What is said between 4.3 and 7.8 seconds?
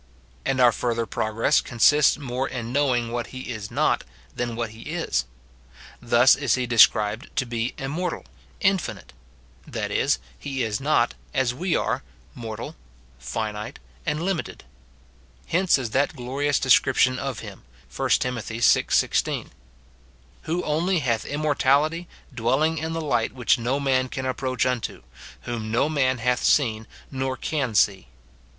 than what he is. Thus is he described to be